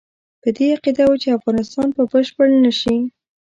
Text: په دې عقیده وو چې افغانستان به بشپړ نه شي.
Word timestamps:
په 0.41 0.49
دې 0.55 0.65
عقیده 0.75 1.03
وو 1.05 1.21
چې 1.21 1.35
افغانستان 1.37 1.87
به 1.95 2.03
بشپړ 2.11 2.47
نه 2.63 2.71
شي. 2.79 2.97